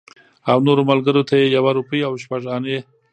[0.51, 2.77] او نورو ملګرو ته یې یوه روپۍ او شپږ انې.